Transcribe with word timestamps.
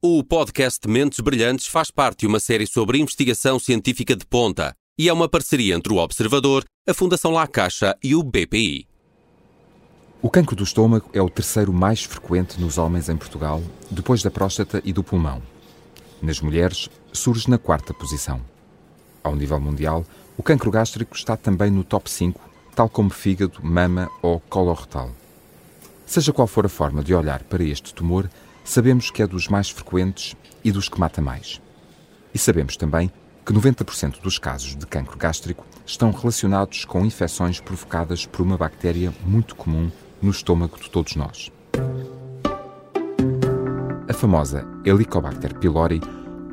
O 0.00 0.22
podcast 0.22 0.86
Mentes 0.86 1.18
Brilhantes 1.18 1.66
faz 1.66 1.90
parte 1.90 2.20
de 2.20 2.28
uma 2.28 2.38
série 2.38 2.68
sobre 2.68 3.00
investigação 3.00 3.58
científica 3.58 4.14
de 4.14 4.24
ponta 4.24 4.72
e 4.96 5.08
é 5.08 5.12
uma 5.12 5.28
parceria 5.28 5.74
entre 5.74 5.92
o 5.92 5.96
Observador, 5.96 6.64
a 6.88 6.94
Fundação 6.94 7.32
La 7.32 7.48
Caixa 7.48 7.96
e 8.00 8.14
o 8.14 8.22
BPI. 8.22 8.86
O 10.22 10.30
cancro 10.30 10.54
do 10.54 10.62
estômago 10.62 11.10
é 11.12 11.20
o 11.20 11.28
terceiro 11.28 11.72
mais 11.72 12.04
frequente 12.04 12.60
nos 12.60 12.78
homens 12.78 13.08
em 13.08 13.16
Portugal, 13.16 13.60
depois 13.90 14.22
da 14.22 14.30
próstata 14.30 14.80
e 14.84 14.92
do 14.92 15.02
pulmão. 15.02 15.42
Nas 16.22 16.40
mulheres, 16.40 16.88
surge 17.12 17.50
na 17.50 17.58
quarta 17.58 17.92
posição. 17.92 18.40
Ao 19.24 19.34
nível 19.34 19.58
mundial, 19.58 20.06
o 20.36 20.44
cancro 20.44 20.70
gástrico 20.70 21.16
está 21.16 21.36
também 21.36 21.72
no 21.72 21.82
top 21.82 22.08
5, 22.08 22.40
tal 22.72 22.88
como 22.88 23.10
fígado, 23.10 23.58
mama 23.64 24.08
ou 24.22 24.38
coloretal. 24.38 25.10
Seja 26.06 26.32
qual 26.32 26.46
for 26.46 26.64
a 26.64 26.68
forma 26.68 27.02
de 27.02 27.12
olhar 27.12 27.42
para 27.42 27.64
este 27.64 27.92
tumor, 27.92 28.30
sabemos 28.68 29.10
que 29.10 29.22
é 29.22 29.26
dos 29.26 29.48
mais 29.48 29.70
frequentes 29.70 30.36
e 30.62 30.70
dos 30.70 30.88
que 30.88 31.00
mata 31.00 31.22
mais. 31.22 31.60
E 32.34 32.38
sabemos 32.38 32.76
também 32.76 33.10
que 33.44 33.52
90% 33.52 34.20
dos 34.20 34.38
casos 34.38 34.76
de 34.76 34.86
cancro 34.86 35.16
gástrico 35.16 35.64
estão 35.86 36.10
relacionados 36.10 36.84
com 36.84 37.04
infecções 37.04 37.60
provocadas 37.60 38.26
por 38.26 38.42
uma 38.42 38.58
bactéria 38.58 39.12
muito 39.24 39.56
comum 39.56 39.90
no 40.20 40.30
estômago 40.30 40.78
de 40.78 40.90
todos 40.90 41.16
nós. 41.16 41.50
A 44.06 44.12
famosa 44.12 44.66
Helicobacter 44.84 45.54
pylori, 45.58 46.00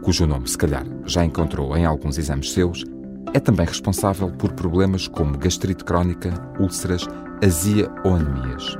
cujo 0.02 0.25
nome 0.25 0.47
se 0.47 0.58
calhar 0.58 0.86
já 1.05 1.25
encontrou 1.25 1.75
em 1.75 1.86
alguns 1.86 2.17
exames 2.17 2.53
seus, 2.53 2.86
é 3.34 3.39
também 3.41 3.66
responsável 3.66 4.31
por 4.31 4.53
problemas 4.53 5.09
como 5.09 5.38
gastrite 5.38 5.84
crónica, 5.84 6.31
úlceras, 6.59 7.05
azia 7.44 7.91
ou 8.05 8.16
anemias. 8.16 8.77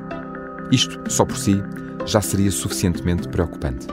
Isto, 0.72 1.02
só 1.12 1.26
por 1.26 1.38
si, 1.38 1.62
já 2.05 2.22
seria 2.22 2.52
suficientemente 2.52 3.27
preocupante. 3.27 3.88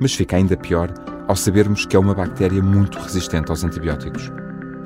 Mas 0.00 0.14
fica 0.14 0.36
ainda 0.36 0.56
pior 0.56 0.92
ao 1.28 1.36
sabermos 1.36 1.84
que 1.84 1.96
é 1.96 1.98
uma 1.98 2.14
bactéria 2.14 2.62
muito 2.62 2.98
resistente 2.98 3.50
aos 3.50 3.64
antibióticos. 3.64 4.30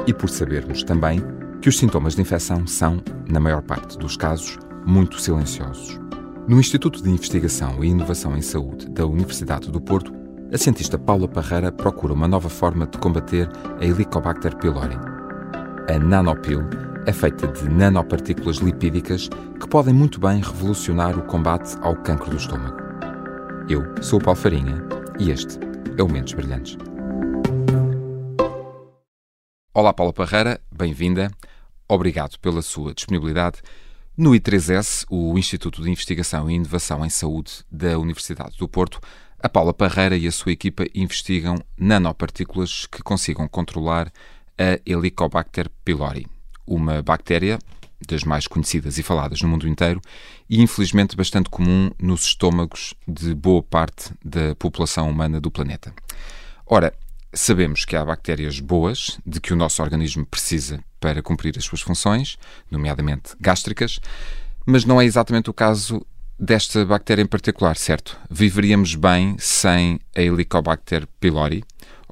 E 0.06 0.12
por 0.12 0.28
sabermos 0.28 0.82
também 0.82 1.22
que 1.60 1.68
os 1.68 1.78
sintomas 1.78 2.14
de 2.14 2.22
infecção 2.22 2.66
são, 2.66 3.02
na 3.28 3.40
maior 3.40 3.62
parte 3.62 3.98
dos 3.98 4.16
casos, 4.16 4.58
muito 4.86 5.20
silenciosos. 5.20 5.98
No 6.46 6.60
Instituto 6.60 7.02
de 7.02 7.10
Investigação 7.10 7.82
e 7.82 7.88
Inovação 7.88 8.36
em 8.36 8.42
Saúde 8.42 8.88
da 8.88 9.04
Universidade 9.04 9.70
do 9.70 9.80
Porto, 9.80 10.14
a 10.52 10.56
cientista 10.56 10.96
Paula 10.96 11.26
Parreira 11.26 11.72
procura 11.72 12.12
uma 12.12 12.28
nova 12.28 12.48
forma 12.48 12.86
de 12.86 12.98
combater 12.98 13.50
a 13.80 13.84
Helicobacter 13.84 14.56
pylori. 14.56 14.96
A 15.92 15.98
Nanopil 15.98 16.62
é 17.06 17.12
feita 17.12 17.46
de 17.46 17.68
nanopartículas 17.68 18.56
lipídicas 18.56 19.28
que 19.60 19.68
podem 19.68 19.94
muito 19.94 20.18
bem 20.18 20.40
revolucionar 20.40 21.16
o 21.16 21.22
combate 21.22 21.76
ao 21.80 21.94
cancro 21.94 22.30
do 22.30 22.36
estômago. 22.36 22.76
Eu 23.70 23.84
sou 24.02 24.18
o 24.18 24.22
Paulo 24.22 24.38
Farinha 24.38 24.82
e 25.16 25.30
este 25.30 25.56
é 25.96 26.02
o 26.02 26.08
Mentes 26.08 26.34
Brilhantes. 26.34 26.76
Olá, 29.72 29.92
Paula 29.92 30.12
Parreira, 30.12 30.60
bem-vinda. 30.72 31.30
Obrigado 31.88 32.40
pela 32.40 32.60
sua 32.60 32.92
disponibilidade. 32.92 33.62
No 34.16 34.32
I3S, 34.32 35.06
o 35.08 35.38
Instituto 35.38 35.82
de 35.82 35.90
Investigação 35.90 36.50
e 36.50 36.54
Inovação 36.54 37.06
em 37.06 37.10
Saúde 37.10 37.64
da 37.70 37.96
Universidade 38.00 38.56
do 38.58 38.66
Porto, 38.66 38.98
a 39.38 39.48
Paula 39.48 39.72
Parreira 39.72 40.16
e 40.16 40.26
a 40.26 40.32
sua 40.32 40.50
equipa 40.50 40.84
investigam 40.92 41.56
nanopartículas 41.78 42.86
que 42.86 43.00
consigam 43.00 43.46
controlar 43.46 44.10
a 44.58 44.80
Helicobacter 44.84 45.70
pylori 45.84 46.26
uma 46.66 47.02
bactéria 47.02 47.58
das 48.06 48.24
mais 48.24 48.46
conhecidas 48.46 48.98
e 48.98 49.02
faladas 49.02 49.40
no 49.40 49.48
mundo 49.48 49.66
inteiro 49.66 50.00
e 50.48 50.60
infelizmente 50.60 51.16
bastante 51.16 51.48
comum 51.48 51.90
nos 51.98 52.24
estômagos 52.24 52.94
de 53.06 53.34
boa 53.34 53.62
parte 53.62 54.12
da 54.24 54.54
população 54.56 55.08
humana 55.10 55.40
do 55.40 55.50
planeta. 55.50 55.94
Ora, 56.66 56.92
sabemos 57.32 57.84
que 57.84 57.96
há 57.96 58.04
bactérias 58.04 58.60
boas 58.60 59.18
de 59.24 59.40
que 59.40 59.52
o 59.52 59.56
nosso 59.56 59.82
organismo 59.82 60.26
precisa 60.26 60.82
para 61.00 61.22
cumprir 61.22 61.56
as 61.56 61.64
suas 61.64 61.80
funções, 61.80 62.36
nomeadamente 62.70 63.34
gástricas, 63.40 64.00
mas 64.66 64.84
não 64.84 65.00
é 65.00 65.04
exatamente 65.04 65.48
o 65.48 65.54
caso 65.54 66.04
desta 66.38 66.84
bactéria 66.84 67.22
em 67.22 67.26
particular, 67.26 67.76
certo? 67.76 68.18
Viveríamos 68.30 68.94
bem 68.94 69.36
sem 69.38 70.00
a 70.14 70.20
Helicobacter 70.20 71.06
pylori? 71.20 71.64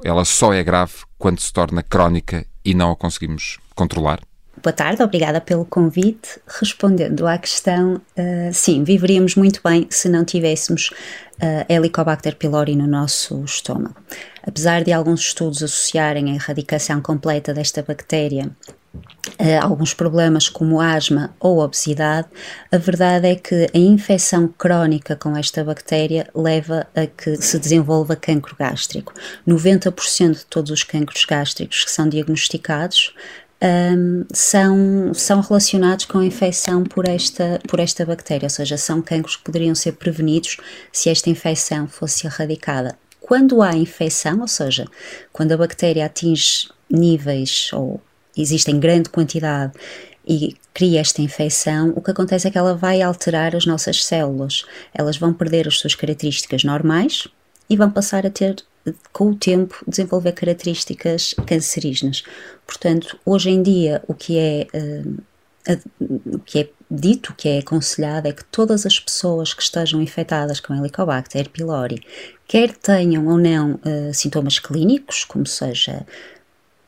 Ela 0.02 0.24
só 0.24 0.52
é 0.52 0.62
grave 0.62 0.94
quando 1.18 1.40
se 1.40 1.52
torna 1.52 1.82
crónica 1.82 2.46
e 2.64 2.74
não 2.74 2.90
a 2.90 2.96
conseguimos 2.96 3.58
controlar? 3.74 4.20
Boa 4.64 4.72
tarde, 4.72 5.02
obrigada 5.02 5.42
pelo 5.42 5.66
convite. 5.66 6.40
Respondendo 6.46 7.26
à 7.26 7.36
questão, 7.36 7.96
uh, 7.96 8.50
sim, 8.50 8.82
viveríamos 8.82 9.34
muito 9.34 9.60
bem 9.62 9.86
se 9.90 10.08
não 10.08 10.24
tivéssemos 10.24 10.88
uh, 10.88 11.70
Helicobacter 11.70 12.34
pylori 12.34 12.74
no 12.74 12.86
nosso 12.86 13.44
estômago. 13.44 13.96
Apesar 14.42 14.82
de 14.82 14.90
alguns 14.90 15.20
estudos 15.20 15.62
associarem 15.62 16.30
a 16.30 16.34
erradicação 16.36 17.02
completa 17.02 17.52
desta 17.52 17.82
bactéria 17.82 18.50
Uh, 19.40 19.58
alguns 19.60 19.92
problemas 19.92 20.48
como 20.48 20.80
asma 20.80 21.34
ou 21.40 21.58
obesidade, 21.58 22.28
a 22.70 22.78
verdade 22.78 23.26
é 23.26 23.34
que 23.34 23.66
a 23.74 23.78
infecção 23.78 24.46
crónica 24.46 25.16
com 25.16 25.36
esta 25.36 25.64
bactéria 25.64 26.28
leva 26.32 26.86
a 26.94 27.06
que 27.06 27.34
se 27.42 27.58
desenvolva 27.58 28.14
cancro 28.14 28.54
gástrico. 28.56 29.12
90% 29.48 30.38
de 30.38 30.46
todos 30.46 30.70
os 30.70 30.84
cancros 30.84 31.24
gástricos 31.24 31.84
que 31.84 31.90
são 31.90 32.08
diagnosticados 32.08 33.12
um, 33.64 34.26
são, 34.32 35.14
são 35.14 35.40
relacionados 35.40 36.04
com 36.04 36.18
a 36.18 36.26
infecção 36.26 36.84
por 36.84 37.08
esta, 37.08 37.58
por 37.66 37.80
esta 37.80 38.04
bactéria, 38.04 38.46
ou 38.46 38.50
seja, 38.50 38.76
são 38.76 39.00
cancros 39.00 39.36
que 39.36 39.44
poderiam 39.44 39.74
ser 39.74 39.92
prevenidos 39.92 40.58
se 40.92 41.08
esta 41.08 41.30
infecção 41.30 41.88
fosse 41.88 42.26
erradicada. 42.26 42.98
Quando 43.20 43.62
há 43.62 43.74
infecção, 43.74 44.40
ou 44.40 44.48
seja, 44.48 44.84
quando 45.32 45.52
a 45.52 45.56
bactéria 45.56 46.04
atinge 46.04 46.68
níveis 46.90 47.70
ou 47.72 48.00
existe 48.36 48.70
em 48.70 48.78
grande 48.78 49.08
quantidade 49.08 49.72
e 50.28 50.54
cria 50.74 51.00
esta 51.00 51.22
infecção, 51.22 51.94
o 51.96 52.02
que 52.02 52.10
acontece 52.10 52.46
é 52.46 52.50
que 52.50 52.58
ela 52.58 52.74
vai 52.74 53.00
alterar 53.00 53.56
as 53.56 53.64
nossas 53.64 54.04
células. 54.04 54.66
Elas 54.92 55.16
vão 55.16 55.32
perder 55.32 55.66
as 55.66 55.78
suas 55.78 55.94
características 55.94 56.64
normais 56.64 57.26
e 57.70 57.76
vão 57.76 57.90
passar 57.90 58.26
a 58.26 58.30
ter 58.30 58.56
com 59.12 59.30
o 59.30 59.34
tempo, 59.34 59.82
desenvolver 59.86 60.32
características 60.32 61.34
cancerígenas. 61.46 62.22
Portanto, 62.66 63.18
hoje 63.24 63.50
em 63.50 63.62
dia, 63.62 64.02
o 64.06 64.14
que 64.14 64.38
é, 64.38 64.66
uh, 64.74 65.22
o 66.26 66.38
que 66.40 66.60
é 66.60 66.68
dito, 66.90 67.32
o 67.32 67.34
que 67.34 67.48
é 67.48 67.58
aconselhado, 67.58 68.28
é 68.28 68.32
que 68.32 68.44
todas 68.44 68.84
as 68.86 68.98
pessoas 68.98 69.54
que 69.54 69.62
estejam 69.62 70.00
infectadas 70.02 70.60
com 70.60 70.74
Helicobacter 70.74 71.48
pylori, 71.50 72.02
quer 72.46 72.76
tenham 72.76 73.26
ou 73.26 73.38
não 73.38 73.74
uh, 73.74 74.12
sintomas 74.12 74.58
clínicos, 74.58 75.24
como 75.24 75.46
seja 75.46 76.06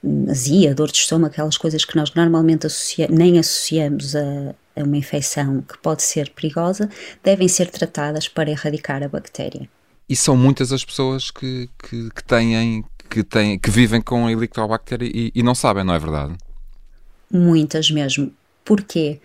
hum, 0.03 0.27
azia, 0.31 0.75
dor 0.75 0.91
de 0.91 0.99
estômago, 0.99 1.33
aquelas 1.33 1.57
coisas 1.57 1.85
que 1.85 1.97
nós 1.97 2.13
normalmente 2.15 2.67
associa 2.67 3.09
nem 3.11 3.39
associamos 3.39 4.15
a, 4.15 4.55
a 4.77 4.83
uma 4.83 4.97
infecção 4.97 5.63
que 5.63 5.79
pode 5.79 6.03
ser 6.03 6.31
perigosa, 6.31 6.91
devem 7.23 7.49
ser 7.49 7.71
tratadas 7.71 8.29
para 8.29 8.51
erradicar 8.51 9.03
a 9.03 9.09
bactéria. 9.09 9.69
E 10.09 10.15
são 10.15 10.37
muitas 10.37 10.73
as 10.73 10.85
pessoas 10.85 11.31
que, 11.31 11.69
que, 11.79 12.11
que 12.11 12.25
têm, 12.25 12.85
que, 13.11 13.25
têm, 13.25 13.59
que 13.59 13.71
vivem 13.71 14.01
com 14.01 14.27
a 14.27 14.33
Helicobacter 14.33 15.03
e, 15.03 15.33
e 15.35 15.43
não 15.43 15.55
sabem, 15.55 15.85
não 15.85 15.95
é 15.95 15.99
verdade? 15.99 16.35
Muitas 17.31 17.91
mesmo. 17.91 18.33
Porquê? 18.65 19.21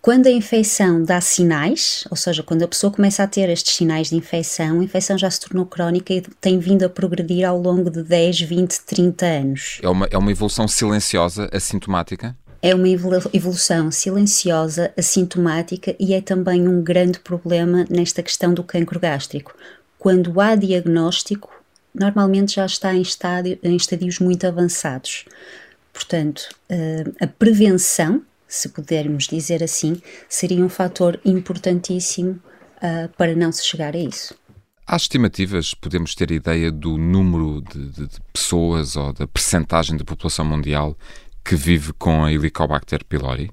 Quando 0.00 0.26
a 0.26 0.30
infecção 0.30 1.02
dá 1.02 1.20
sinais, 1.20 2.04
ou 2.10 2.16
seja, 2.16 2.42
quando 2.42 2.62
a 2.62 2.68
pessoa 2.68 2.92
começa 2.92 3.22
a 3.22 3.26
ter 3.26 3.48
estes 3.48 3.74
sinais 3.74 4.10
de 4.10 4.16
infecção, 4.16 4.80
a 4.80 4.84
infecção 4.84 5.18
já 5.18 5.30
se 5.30 5.40
tornou 5.40 5.66
crónica 5.66 6.14
e 6.14 6.20
tem 6.40 6.58
vindo 6.58 6.84
a 6.84 6.88
progredir 6.88 7.46
ao 7.46 7.60
longo 7.60 7.90
de 7.90 8.02
10, 8.02 8.40
20, 8.42 8.80
30 8.86 9.26
anos. 9.26 9.78
É 9.82 9.88
uma, 9.88 10.08
é 10.10 10.16
uma 10.16 10.30
evolução 10.30 10.68
silenciosa, 10.68 11.50
assintomática? 11.52 12.36
É 12.62 12.74
uma 12.74 12.88
evolução 12.88 13.90
silenciosa, 13.90 14.92
assintomática 14.96 15.94
e 15.98 16.14
é 16.14 16.20
também 16.20 16.66
um 16.66 16.82
grande 16.82 17.20
problema 17.20 17.84
nesta 17.88 18.22
questão 18.22 18.52
do 18.52 18.64
cancro 18.64 18.98
gástrico, 18.98 19.54
quando 19.98 20.40
há 20.40 20.54
diagnóstico, 20.54 21.50
normalmente 21.94 22.54
já 22.54 22.66
está 22.66 22.94
em, 22.94 23.02
estádio, 23.02 23.58
em 23.62 23.76
estadios 23.76 24.18
muito 24.18 24.46
avançados. 24.46 25.24
Portanto, 25.92 26.48
eh, 26.68 27.04
a 27.20 27.26
prevenção, 27.26 28.22
se 28.46 28.68
pudermos 28.68 29.26
dizer 29.26 29.62
assim, 29.62 30.00
seria 30.28 30.64
um 30.64 30.68
fator 30.68 31.20
importantíssimo 31.24 32.40
uh, 32.76 33.08
para 33.16 33.34
não 33.34 33.50
se 33.52 33.64
chegar 33.64 33.94
a 33.94 33.98
isso. 33.98 34.34
Há 34.86 34.96
estimativas, 34.96 35.74
podemos 35.74 36.14
ter 36.14 36.30
ideia 36.30 36.72
do 36.72 36.96
número 36.96 37.60
de, 37.60 37.90
de, 37.90 38.06
de 38.06 38.20
pessoas 38.32 38.96
ou 38.96 39.12
da 39.12 39.26
percentagem 39.26 39.98
da 39.98 40.04
população 40.04 40.46
mundial 40.46 40.96
que 41.44 41.56
vive 41.56 41.92
com 41.92 42.24
a 42.24 42.32
Helicobacter 42.32 43.04
pylori? 43.04 43.50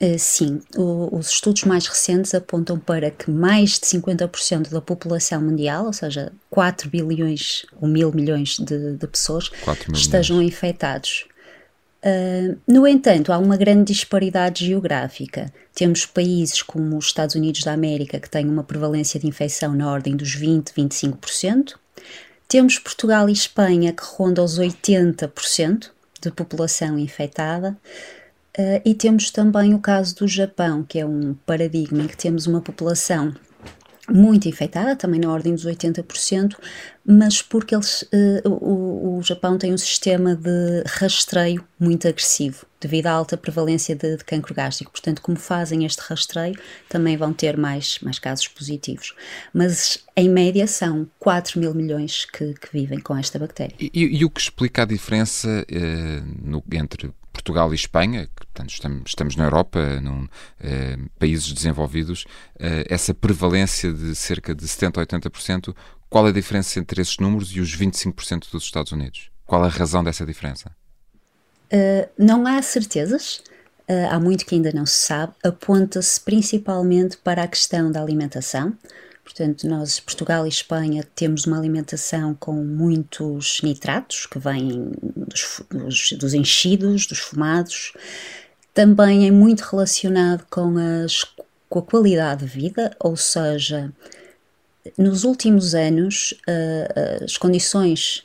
Uh, 0.00 0.18
sim, 0.18 0.60
os 0.76 1.30
estudos 1.30 1.64
mais 1.64 1.86
recentes 1.86 2.34
apontam 2.34 2.78
para 2.78 3.10
que 3.10 3.30
mais 3.30 3.78
de 3.78 3.86
50% 3.86 4.68
da 4.68 4.80
população 4.80 5.40
mundial, 5.40 5.86
ou 5.86 5.92
seja, 5.92 6.32
4 6.50 6.90
bilhões 6.90 7.64
ou 7.80 7.86
mil 7.86 8.12
milhões 8.12 8.58
de, 8.58 8.96
de 8.96 9.06
pessoas, 9.06 9.50
estejam 9.92 10.38
milhões. 10.38 10.54
infectados. 10.54 11.26
Uh, 12.04 12.58
no 12.68 12.86
entanto, 12.86 13.32
há 13.32 13.38
uma 13.38 13.56
grande 13.56 13.94
disparidade 13.94 14.66
geográfica. 14.66 15.50
Temos 15.74 16.04
países 16.04 16.60
como 16.60 16.98
os 16.98 17.06
Estados 17.06 17.34
Unidos 17.34 17.62
da 17.62 17.72
América 17.72 18.20
que 18.20 18.28
têm 18.28 18.46
uma 18.46 18.62
prevalência 18.62 19.18
de 19.18 19.26
infecção 19.26 19.74
na 19.74 19.90
ordem 19.90 20.14
dos 20.14 20.34
20, 20.34 20.70
25%. 20.72 21.76
Temos 22.46 22.78
Portugal 22.78 23.28
e 23.28 23.32
Espanha 23.32 23.92
que 23.92 24.02
rondam 24.04 24.44
os 24.44 24.58
80% 24.58 25.90
de 26.20 26.30
população 26.30 26.98
infectada. 26.98 27.74
Uh, 28.56 28.80
e 28.84 28.94
temos 28.94 29.30
também 29.30 29.74
o 29.74 29.80
caso 29.80 30.14
do 30.14 30.28
Japão, 30.28 30.84
que 30.84 31.00
é 31.00 31.06
um 31.06 31.34
paradigma 31.46 32.04
em 32.04 32.06
que 32.06 32.16
temos 32.16 32.46
uma 32.46 32.60
população 32.60 33.34
muito 34.08 34.48
infectada, 34.48 34.94
também 34.94 35.18
na 35.18 35.32
ordem 35.32 35.54
dos 35.54 35.64
80%, 35.64 36.56
mas 37.06 37.40
porque 37.40 37.74
eles, 37.74 38.02
uh, 38.02 38.48
o, 38.48 39.18
o, 39.18 39.22
Japão 39.22 39.56
tem 39.56 39.72
um 39.72 39.78
sistema 39.78 40.36
de 40.36 40.84
rastreio 40.86 41.64
muito 41.80 42.06
agressivo, 42.06 42.66
devido 42.80 43.06
à 43.06 43.12
alta 43.12 43.36
prevalência 43.36 43.96
de, 43.96 44.18
de 44.18 44.24
cancro 44.24 44.54
gástrico. 44.54 44.92
Portanto, 44.92 45.22
como 45.22 45.38
fazem 45.38 45.84
este 45.86 46.00
rastreio, 46.00 46.58
também 46.88 47.16
vão 47.16 47.32
ter 47.32 47.56
mais, 47.56 47.98
mais 48.00 48.18
casos 48.18 48.46
positivos. 48.46 49.14
Mas, 49.54 50.04
em 50.14 50.28
média, 50.28 50.66
são 50.66 51.08
4 51.18 51.58
mil 51.58 51.74
milhões 51.74 52.26
que, 52.26 52.54
que 52.54 52.68
vivem 52.72 53.00
com 53.00 53.16
esta 53.16 53.38
bactéria. 53.38 53.74
E, 53.80 53.90
e, 53.94 54.24
o 54.24 54.30
que 54.30 54.40
explica 54.40 54.82
a 54.82 54.86
diferença 54.86 55.48
uh, 55.48 56.48
no, 56.48 56.62
entre 56.72 57.10
Portugal 57.34 57.72
e 57.72 57.74
Espanha, 57.74 58.26
que, 58.26 58.46
portanto, 58.46 58.70
estamos, 58.70 59.02
estamos 59.06 59.36
na 59.36 59.44
Europa, 59.44 60.00
num, 60.00 60.26
eh, 60.60 60.96
países 61.18 61.52
desenvolvidos, 61.52 62.24
eh, 62.58 62.86
essa 62.88 63.12
prevalência 63.12 63.92
de 63.92 64.14
cerca 64.14 64.54
de 64.54 64.66
70% 64.66 64.98
a 64.98 65.00
80%, 65.02 65.74
qual 66.08 66.26
é 66.26 66.30
a 66.30 66.32
diferença 66.32 66.78
entre 66.78 67.02
esses 67.02 67.18
números 67.18 67.50
e 67.50 67.60
os 67.60 67.74
25% 67.76 68.50
dos 68.50 68.62
Estados 68.62 68.92
Unidos? 68.92 69.30
Qual 69.44 69.62
a 69.62 69.68
razão 69.68 70.02
dessa 70.02 70.24
diferença? 70.24 70.70
Uh, 71.72 72.08
não 72.16 72.46
há 72.46 72.62
certezas, 72.62 73.42
uh, 73.88 74.08
há 74.10 74.20
muito 74.20 74.46
que 74.46 74.54
ainda 74.54 74.70
não 74.72 74.86
se 74.86 75.06
sabe, 75.06 75.32
aponta-se 75.42 76.20
principalmente 76.20 77.16
para 77.16 77.42
a 77.42 77.48
questão 77.48 77.90
da 77.90 78.00
alimentação. 78.00 78.72
Portanto, 79.24 79.66
nós, 79.66 79.98
Portugal 79.98 80.44
e 80.44 80.50
Espanha, 80.50 81.02
temos 81.14 81.46
uma 81.46 81.58
alimentação 81.58 82.34
com 82.34 82.52
muitos 82.52 83.60
nitratos 83.62 84.26
que 84.26 84.38
vêm 84.38 84.92
dos, 85.02 85.62
dos, 85.70 86.12
dos 86.12 86.34
enchidos, 86.34 87.06
dos 87.06 87.18
fumados. 87.18 87.94
Também 88.74 89.26
é 89.26 89.30
muito 89.30 89.62
relacionado 89.62 90.44
com, 90.50 90.74
as, 90.76 91.24
com 91.68 91.78
a 91.78 91.82
qualidade 91.82 92.44
de 92.44 92.50
vida, 92.50 92.94
ou 93.00 93.16
seja, 93.16 93.90
nos 94.98 95.24
últimos 95.24 95.74
anos 95.74 96.34
uh, 96.46 97.24
as 97.24 97.38
condições 97.38 98.24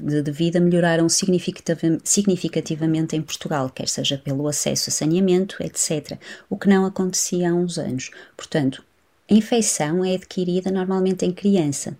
de, 0.00 0.22
de, 0.22 0.30
vida 0.32 0.58
melhoraram 0.58 1.08
significativamente 1.08 3.14
em 3.14 3.22
Portugal, 3.22 3.70
quer 3.70 3.88
seja 3.88 4.18
pelo 4.18 4.48
acesso 4.48 4.90
a 4.90 4.92
saneamento, 4.92 5.56
etc., 5.60 6.18
o 6.48 6.56
que 6.56 6.68
não 6.68 6.86
acontecia 6.86 7.50
há 7.50 7.54
uns 7.54 7.78
anos. 7.78 8.10
Portanto, 8.36 8.82
a 9.30 9.34
infecção 9.34 10.04
é 10.04 10.14
adquirida 10.14 10.70
normalmente 10.70 11.24
em 11.24 11.32
criança 11.32 11.96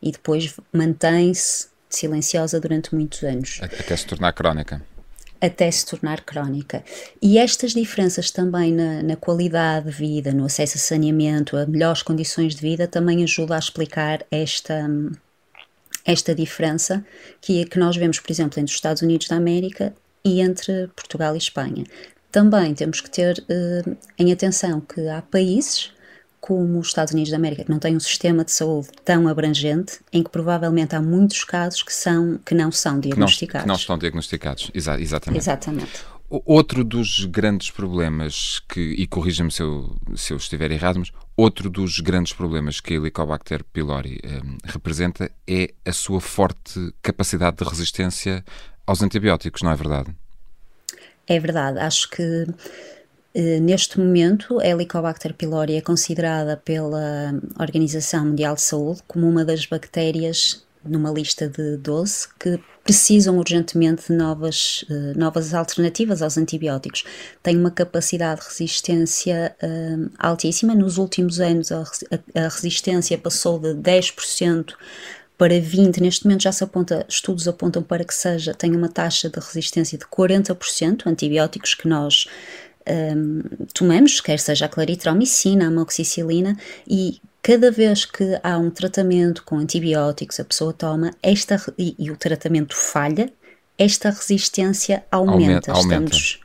e 0.00 0.12
depois 0.12 0.54
mantém-se 0.72 1.68
silenciosa 1.88 2.60
durante 2.60 2.94
muitos 2.94 3.22
anos. 3.22 3.60
Até 3.62 3.96
se 3.96 4.06
tornar 4.06 4.32
crónica. 4.32 4.82
Até 5.40 5.70
se 5.70 5.86
tornar 5.86 6.20
crónica. 6.22 6.84
E 7.22 7.38
estas 7.38 7.72
diferenças 7.72 8.30
também 8.30 8.72
na, 8.72 9.02
na, 9.02 9.16
qualidade 9.16 9.86
de 9.86 9.92
vida, 9.92 10.32
no 10.32 10.44
acesso 10.44 10.76
a 10.76 10.80
saneamento, 10.80 11.56
a 11.56 11.66
melhores 11.66 12.02
condições 12.02 12.54
de 12.54 12.60
vida, 12.60 12.86
também 12.86 13.22
ajuda 13.22 13.56
a 13.56 13.58
explicar 13.58 14.24
esta, 14.30 14.88
esta 16.04 16.34
diferença 16.34 17.04
que, 17.40 17.64
que 17.64 17.78
nós 17.78 17.96
vemos, 17.96 18.18
por 18.20 18.30
exemplo, 18.30 18.60
entre 18.60 18.70
os 18.70 18.76
Estados 18.76 19.02
Unidos 19.02 19.28
da 19.28 19.36
América 19.36 19.94
e 20.24 20.40
entre 20.40 20.88
Portugal 20.88 21.34
e 21.34 21.38
Espanha. 21.38 21.84
Também 22.30 22.74
temos 22.74 23.00
que 23.00 23.10
ter 23.10 23.38
uh, 23.38 23.96
em 24.18 24.32
atenção 24.32 24.80
que 24.80 25.08
há 25.08 25.22
países 25.22 25.92
como 26.40 26.78
os 26.78 26.88
Estados 26.88 27.12
Unidos 27.12 27.30
da 27.30 27.36
América, 27.36 27.64
que 27.64 27.70
não 27.70 27.78
têm 27.78 27.96
um 27.96 28.00
sistema 28.00 28.44
de 28.44 28.52
saúde 28.52 28.88
tão 29.04 29.28
abrangente, 29.28 30.00
em 30.12 30.22
que 30.22 30.30
provavelmente 30.30 30.94
há 30.94 31.02
muitos 31.02 31.44
casos 31.44 31.82
que, 31.82 31.92
são, 31.92 32.38
que 32.44 32.54
não 32.54 32.70
são 32.70 33.00
diagnosticados. 33.00 33.50
Que 33.50 33.56
não, 33.56 33.62
que 33.62 33.68
não 33.68 33.74
estão 33.74 33.98
diagnosticados, 33.98 34.70
Exa 34.74 35.00
exatamente. 35.00 35.40
Exatamente. 35.40 36.04
Outro 36.30 36.84
dos 36.84 37.24
grandes 37.24 37.70
problemas 37.70 38.60
que, 38.68 38.80
e 38.80 39.06
corrija-me 39.06 39.50
se 39.50 39.62
eu, 39.62 39.96
se 40.14 40.32
eu 40.34 40.36
estiver 40.36 40.70
errado, 40.70 40.98
mas 40.98 41.10
outro 41.34 41.70
dos 41.70 42.00
grandes 42.00 42.34
problemas 42.34 42.80
que 42.80 42.92
a 42.92 42.96
Helicobacter 42.98 43.64
pylori 43.64 44.20
um, 44.24 44.58
representa 44.62 45.30
é 45.46 45.72
a 45.86 45.92
sua 45.92 46.20
forte 46.20 46.92
capacidade 47.00 47.56
de 47.56 47.64
resistência 47.64 48.44
aos 48.86 49.02
antibióticos, 49.02 49.62
não 49.62 49.70
é 49.70 49.76
verdade? 49.76 50.14
É 51.26 51.40
verdade. 51.40 51.78
Acho 51.78 52.10
que 52.10 52.46
neste 53.60 54.00
momento, 54.00 54.58
a 54.60 54.66
Helicobacter 54.66 55.34
pylori 55.34 55.76
é 55.76 55.80
considerada 55.80 56.56
pela 56.56 57.34
Organização 57.58 58.26
Mundial 58.26 58.54
de 58.54 58.62
Saúde 58.62 59.02
como 59.06 59.28
uma 59.28 59.44
das 59.44 59.66
bactérias 59.66 60.66
numa 60.84 61.10
lista 61.10 61.48
de 61.48 61.76
12 61.76 62.28
que 62.38 62.58
precisam 62.82 63.36
urgentemente 63.36 64.06
de 64.08 64.14
novas, 64.14 64.84
uh, 64.88 65.18
novas 65.18 65.52
alternativas 65.52 66.22
aos 66.22 66.38
antibióticos. 66.38 67.04
Tem 67.42 67.56
uma 67.56 67.70
capacidade 67.70 68.40
de 68.40 68.46
resistência 68.46 69.54
uh, 69.62 70.10
altíssima. 70.18 70.74
Nos 70.74 70.96
últimos 70.96 71.38
anos, 71.38 71.70
a, 71.70 71.82
a, 72.34 72.48
resistência 72.48 73.18
passou 73.18 73.58
de 73.58 73.74
10% 73.74 74.72
para 75.36 75.54
20%. 75.54 76.00
Neste 76.00 76.24
momento 76.24 76.44
já 76.44 76.52
se 76.52 76.64
aponta, 76.64 77.04
estudos 77.08 77.46
apontam 77.46 77.82
para 77.82 78.04
que 78.04 78.14
seja, 78.14 78.54
tenha 78.54 78.76
uma 78.76 78.88
taxa 78.88 79.28
de 79.28 79.38
resistência 79.38 79.98
de 79.98 80.06
40%, 80.06 81.06
antibióticos 81.06 81.74
que 81.74 81.86
nós 81.86 82.26
um, 82.88 83.42
tomamos, 83.74 84.20
quer 84.20 84.38
seja 84.38 84.66
a 84.66 84.68
claritromicina, 84.68 85.64
a 85.64 85.68
amoxicilina, 85.68 86.56
e 86.86 87.20
cada 87.42 87.70
vez 87.70 88.04
que 88.04 88.38
há 88.42 88.58
um 88.58 88.70
tratamento 88.70 89.42
com 89.44 89.58
antibióticos, 89.58 90.40
a 90.40 90.44
pessoa 90.44 90.72
toma, 90.72 91.10
esta, 91.22 91.60
e, 91.78 91.94
e 91.98 92.10
o 92.10 92.16
tratamento 92.16 92.76
falha, 92.76 93.32
esta 93.76 94.10
resistência 94.10 95.04
aumenta. 95.10 95.72
aumenta. 95.72 96.14
Estamos, 96.14 96.40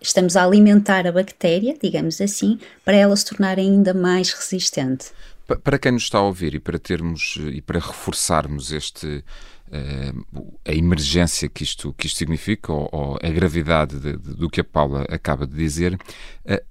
estamos 0.00 0.36
a 0.36 0.44
alimentar 0.44 1.06
a 1.06 1.12
bactéria, 1.12 1.76
digamos 1.82 2.20
assim, 2.20 2.58
para 2.84 2.96
ela 2.96 3.16
se 3.16 3.26
tornar 3.26 3.58
ainda 3.58 3.92
mais 3.92 4.30
resistente. 4.32 5.06
Para 5.64 5.78
quem 5.78 5.92
nos 5.92 6.02
está 6.02 6.18
a 6.18 6.22
ouvir 6.22 6.54
e 6.54 6.60
para 6.60 6.78
termos 6.78 7.38
e 7.50 7.62
para 7.62 7.80
reforçarmos 7.80 8.70
este 8.70 9.24
a 10.64 10.72
emergência 10.72 11.48
que 11.48 11.62
isto, 11.62 11.92
que 11.94 12.06
isto 12.06 12.18
significa 12.18 12.72
ou, 12.72 12.88
ou 12.92 13.18
a 13.22 13.28
gravidade 13.28 13.98
de, 13.98 14.16
de, 14.16 14.34
do 14.34 14.48
que 14.48 14.60
a 14.60 14.64
Paula 14.64 15.04
acaba 15.08 15.46
de 15.46 15.54
dizer, 15.54 15.98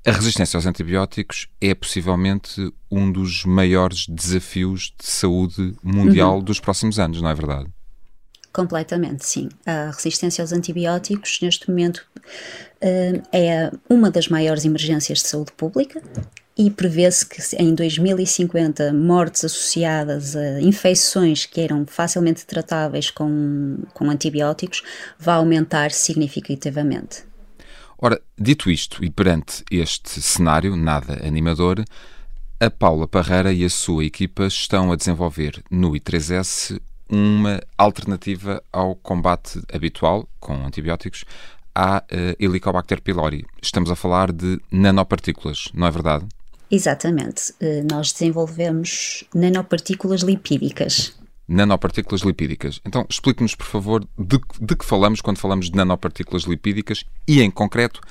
a 0.05 0.11
resistência 0.11 0.57
aos 0.57 0.65
antibióticos 0.65 1.47
é 1.61 1.73
possivelmente 1.75 2.73
um 2.89 3.11
dos 3.11 3.45
maiores 3.45 4.07
desafios 4.07 4.94
de 4.99 5.05
saúde 5.05 5.75
mundial 5.83 6.38
uhum. 6.38 6.44
dos 6.44 6.59
próximos 6.59 6.99
anos, 6.99 7.21
não 7.21 7.29
é 7.29 7.35
verdade? 7.35 7.67
Completamente, 8.51 9.24
sim. 9.25 9.50
A 9.65 9.91
resistência 9.91 10.41
aos 10.41 10.51
antibióticos, 10.51 11.39
neste 11.41 11.69
momento, 11.69 12.03
é 13.31 13.72
uma 13.88 14.10
das 14.10 14.29
maiores 14.29 14.65
emergências 14.65 15.19
de 15.19 15.27
saúde 15.27 15.51
pública 15.51 16.01
e 16.57 16.71
prevê-se 16.71 17.25
que 17.25 17.41
em 17.57 17.75
2050 17.75 18.91
mortes 18.93 19.45
associadas 19.45 20.35
a 20.35 20.59
infecções 20.61 21.45
que 21.45 21.61
eram 21.61 21.85
facilmente 21.85 22.45
tratáveis 22.45 23.11
com, 23.11 23.77
com 23.93 24.09
antibióticos 24.09 24.81
vá 25.19 25.35
aumentar 25.35 25.91
significativamente. 25.91 27.23
Ora, 27.99 28.19
dito 28.37 28.69
isto 28.69 29.03
e 29.03 29.09
perante 29.09 29.63
este 29.69 30.21
cenário 30.21 30.75
nada 30.75 31.25
animador, 31.25 31.83
a 32.59 32.69
Paula 32.71 33.07
Parreira 33.07 33.53
e 33.53 33.63
a 33.63 33.69
sua 33.69 34.03
equipa 34.03 34.45
estão 34.45 34.91
a 34.91 34.95
desenvolver 34.95 35.63
no 35.69 35.91
I3S 35.91 36.79
uma 37.09 37.61
alternativa 37.77 38.61
ao 38.73 38.95
combate 38.95 39.61
habitual 39.71 40.27
com 40.39 40.65
antibióticos 40.65 41.23
à 41.73 41.97
uh, 41.99 42.43
Helicobacter 42.43 43.01
pylori. 43.01 43.45
Estamos 43.61 43.91
a 43.91 43.95
falar 43.95 44.31
de 44.31 44.59
nanopartículas, 44.71 45.69
não 45.73 45.85
é 45.85 45.91
verdade? 45.91 46.25
Exatamente. 46.69 47.53
Eh, 47.59 47.83
nós 47.89 48.12
desenvolvemos 48.12 49.24
nanopartículas 49.33 50.21
lipídicas. 50.21 51.13
Nanopartículas 51.47 52.21
lipídicas. 52.21 52.81
Então, 52.86 53.05
explique-nos, 53.09 53.55
por 53.55 53.65
favor, 53.65 54.05
de, 54.17 54.39
de, 54.59 54.75
que 54.75 54.86
falamos 54.86 55.21
quando 55.21 55.38
falamos 55.38 55.69
de 55.69 55.77
nanopartículas 55.77 56.43
lipídicas 56.43 57.05
e, 57.25 57.41
em 57.41 57.50
concreto, 57.50 58.01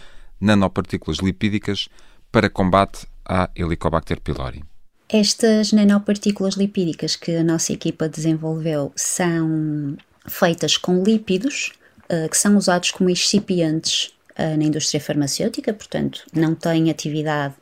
nanopartículas 0.41 1.19
lipídicas 1.19 1.89
para 2.33 2.49
combate 2.49 3.07
à 3.25 3.51
Helicobacter 3.55 4.21
pylori. 4.21 4.65
Estas 5.09 5.73
nanopartículas 5.73 6.55
lipídicas 6.55 7.15
que 7.15 7.37
a 7.37 7.45
nossa 7.45 7.73
equipa 7.73 8.09
desenvolveu 8.09 8.91
são 8.97 9.97
feitas 10.27 10.77
com 10.77 11.03
lípidos 11.03 11.73
uh, 12.11 12.29
que 12.29 12.37
são 12.37 12.57
usados 12.57 12.91
como 12.91 13.11
excipientes 13.11 14.13
uh, 14.39 14.57
na 14.57 14.65
indústria 14.65 15.01
farmacêutica, 15.01 15.73
portanto, 15.73 16.25
não 16.33 16.55
têm 16.55 16.91
atividade 16.91 17.55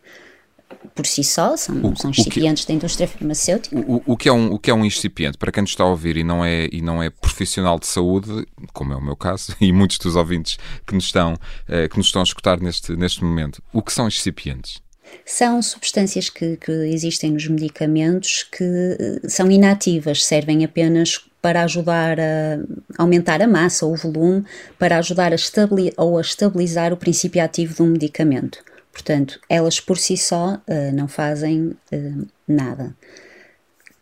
por 0.95 1.07
si 1.07 1.25
só, 1.25 1.57
são, 1.57 1.76
o, 1.76 1.97
são 1.97 2.11
excipientes 2.11 2.64
que, 2.64 2.69
da 2.69 2.75
indústria 2.75 3.09
farmacêutica. 3.09 3.76
O, 3.76 4.02
o, 4.07 4.16
que 4.16 4.28
é 4.28 4.33
um, 4.33 4.52
o 4.52 4.59
que 4.59 4.71
é 4.71 4.75
um 4.75 4.85
excipiente, 4.85 5.38
para 5.38 5.50
quem 5.50 5.62
nos 5.62 5.71
está 5.71 5.85
a 5.85 5.88
ouvir 5.88 6.16
e 6.16 6.25
não, 6.25 6.45
é, 6.45 6.69
e 6.73 6.81
não 6.81 7.02
é 7.02 7.11
profissional 7.11 7.78
de 7.78 7.87
saúde, 7.87 8.47
como 8.73 8.93
é 8.93 8.97
o 8.97 9.02
meu 9.02 9.16
caso, 9.16 9.54
e 9.61 9.73
muitos 9.73 9.99
dos 9.99 10.16
ouvintes 10.16 10.59
que 10.87 10.95
nos 10.95 11.04
estão, 11.04 11.37
eh, 11.69 11.88
que 11.88 11.97
nos 11.97 12.07
estão 12.07 12.21
a 12.21 12.25
escutar 12.25 12.61
neste, 12.61 12.97
neste 12.97 13.25
momento, 13.25 13.62
o 13.73 13.83
que 13.83 13.93
são 13.93 14.07
excipientes? 14.09 14.83
São 15.25 15.61
substâncias 15.62 16.28
que, 16.28 16.57
que 16.57 16.73
existem 16.73 17.33
nos 17.33 17.47
medicamentos 17.47 18.43
que 18.43 18.64
eh, 18.64 19.28
são 19.28 19.50
inativas, 19.50 20.25
servem 20.25 20.64
apenas 20.64 21.21
para 21.40 21.62
ajudar 21.64 22.19
a 22.19 22.59
aumentar 22.97 23.43
a 23.43 23.47
massa 23.47 23.85
ou 23.85 23.93
o 23.93 23.97
volume, 23.97 24.45
para 24.78 24.97
ajudar 24.97 25.31
a 25.33 25.35
estabilizar 25.35 25.95
ou 25.99 26.16
a 26.16 26.21
estabilizar 26.23 26.90
o 26.90 26.97
princípio 26.97 27.45
ativo 27.45 27.75
de 27.75 27.83
um 27.83 27.87
medicamento. 27.87 28.59
Portanto, 28.94 29.40
elas 29.48 29.80
por 29.80 29.98
si 29.98 30.16
só 30.16 30.54
uh, 30.54 30.94
não 30.94 31.08
fazem 31.08 31.76
uh, 31.92 32.26
nada. 32.46 32.96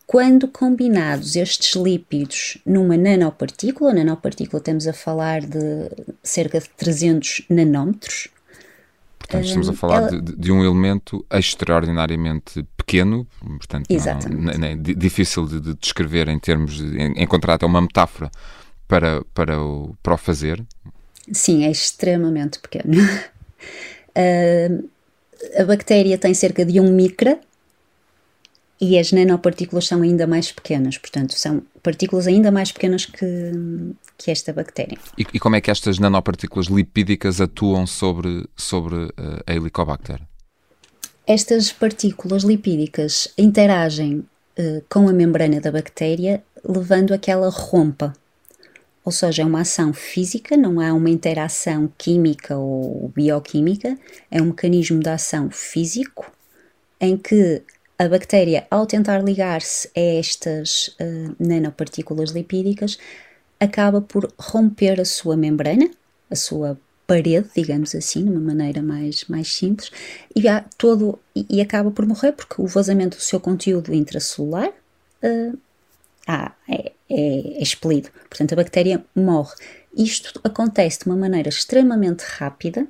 Quando 0.06 0.46
combinados 0.46 1.34
estes 1.34 1.74
lípidos 1.74 2.58
numa 2.66 2.98
nanopartícula, 2.98 3.94
nanopartícula 3.94 4.58
estamos 4.58 4.86
a 4.86 4.92
falar 4.92 5.40
de 5.40 5.90
cerca 6.22 6.60
de 6.60 6.68
300 6.68 7.46
nanómetros. 7.48 8.28
Portanto, 9.18 9.44
estamos 9.46 9.70
a 9.70 9.72
falar 9.72 10.08
ela... 10.08 10.20
de, 10.20 10.36
de, 10.36 10.52
um 10.52 10.62
elemento 10.62 11.24
extraordinariamente 11.32 12.62
pequeno, 12.76 13.26
portanto, 13.40 13.86
não, 14.28 14.58
não, 14.58 14.66
é 14.66 14.74
difícil 14.76 15.46
de, 15.46 15.58
de, 15.58 15.74
descrever 15.76 16.28
em 16.28 16.38
termos 16.38 16.76
de 16.76 17.00
encontrar 17.16 17.54
até 17.54 17.64
uma 17.64 17.80
metáfora 17.80 18.30
para, 18.86 19.24
para, 19.32 19.58
o, 19.58 19.96
para 20.02 20.12
o 20.12 20.18
fazer. 20.18 20.62
Sim, 21.32 21.64
é 21.64 21.70
extremamente 21.70 22.58
pequeno. 22.58 22.92
Uh, 24.16 24.88
a 25.56 25.64
bactéria 25.64 26.16
tem 26.18 26.34
cerca 26.34 26.64
de 26.64 26.80
1 26.80 26.92
micra 26.92 27.40
e 28.80 28.98
as 28.98 29.12
nanopartículas 29.12 29.86
são 29.86 30.02
ainda 30.02 30.26
mais 30.26 30.50
pequenas, 30.50 30.98
portanto, 30.98 31.34
são 31.34 31.62
partículas 31.82 32.26
ainda 32.26 32.50
mais 32.50 32.72
pequenas 32.72 33.06
que, 33.06 33.52
que 34.18 34.30
esta 34.30 34.52
bactéria. 34.52 34.98
E, 35.16 35.24
e 35.32 35.38
como 35.38 35.54
é 35.54 35.60
que 35.60 35.70
estas 35.70 36.00
nanopartículas 36.00 36.66
lipídicas 36.66 37.40
atuam 37.40 37.86
sobre, 37.86 38.44
sobre 38.56 38.96
uh, 38.96 39.12
a 39.46 39.54
Helicobacter? 39.54 40.20
Estas 41.24 41.72
partículas 41.72 42.42
lipídicas 42.42 43.28
interagem 43.38 44.24
uh, 44.58 44.84
com 44.88 45.08
a 45.08 45.12
membrana 45.12 45.60
da 45.60 45.70
bactéria, 45.70 46.42
levando 46.64 47.14
a 47.14 47.18
que 47.18 47.30
ela 47.30 47.50
rompa 47.50 48.12
ou 49.04 49.10
seja, 49.10 49.42
é 49.42 49.44
uma 49.44 49.62
ação 49.62 49.92
física, 49.92 50.56
não 50.56 50.80
há 50.80 50.92
uma 50.92 51.10
interação 51.10 51.92
química 51.98 52.56
ou 52.56 53.10
bioquímica, 53.14 53.98
é 54.30 54.40
um 54.40 54.46
mecanismo 54.46 55.00
de 55.00 55.08
ação 55.08 55.50
físico 55.50 56.30
em 57.00 57.16
que 57.16 57.62
a 57.98 58.08
bactéria, 58.08 58.66
ao 58.70 58.86
tentar 58.86 59.22
ligar-se 59.22 59.88
a 59.96 60.00
estas 60.00 60.88
uh, 61.00 61.34
nanopartículas 61.38 62.30
lipídicas, 62.30 62.98
acaba 63.58 64.00
por 64.00 64.32
romper 64.38 65.00
a 65.00 65.04
sua 65.04 65.36
membrana, 65.36 65.90
a 66.30 66.34
sua 66.34 66.78
parede, 67.06 67.48
digamos 67.54 67.94
assim, 67.94 68.24
de 68.24 68.30
uma 68.30 68.40
maneira 68.40 68.82
mais, 68.82 69.24
mais 69.26 69.52
simples, 69.52 69.90
e, 70.34 70.48
há 70.48 70.64
todo, 70.78 71.18
e, 71.34 71.46
e 71.50 71.60
acaba 71.60 71.90
por 71.90 72.06
morrer 72.06 72.32
porque 72.32 72.60
o 72.60 72.66
vazamento 72.66 73.16
do 73.16 73.22
seu 73.22 73.38
conteúdo 73.38 73.94
intracelular 73.94 74.68
uh, 75.22 75.58
ah, 76.26 76.52
é, 76.68 76.92
é, 77.08 77.58
é 77.58 77.62
expelido. 77.62 78.10
Portanto, 78.28 78.52
a 78.52 78.56
bactéria 78.56 79.04
morre. 79.14 79.54
Isto 79.96 80.40
acontece 80.42 81.00
de 81.00 81.06
uma 81.06 81.16
maneira 81.16 81.48
extremamente 81.48 82.22
rápida 82.22 82.86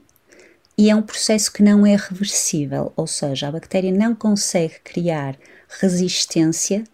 e 0.77 0.91
é 0.91 0.95
um 0.95 1.03
processo 1.03 1.53
que 1.53 1.63
não 1.63 1.85
é 1.87 1.97
reversível, 1.97 2.93
ou 2.97 3.07
seja, 3.07 3.49
a 3.49 3.53
bactéria 3.53 3.93
não 3.93 4.15
consegue 4.15 4.77
criar 4.83 5.37
resistência 5.81 6.85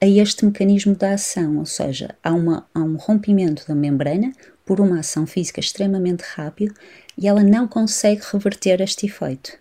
a 0.00 0.06
este 0.06 0.44
mecanismo 0.44 0.94
da 0.94 1.14
ação, 1.14 1.58
ou 1.58 1.66
seja, 1.66 2.14
há, 2.22 2.32
uma, 2.32 2.66
há 2.72 2.80
um 2.80 2.96
rompimento 2.96 3.66
da 3.66 3.74
membrana 3.74 4.32
por 4.64 4.80
uma 4.80 5.00
ação 5.00 5.26
física 5.26 5.60
extremamente 5.60 6.22
rápida 6.22 6.72
e 7.16 7.26
ela 7.26 7.42
não 7.42 7.66
consegue 7.66 8.22
reverter 8.32 8.80
este 8.80 9.06
efeito. 9.06 9.52